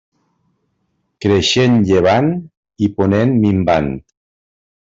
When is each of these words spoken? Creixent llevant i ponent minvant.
Creixent 1.25 1.77
llevant 1.91 2.33
i 2.87 2.91
ponent 2.99 3.39
minvant. 3.45 3.95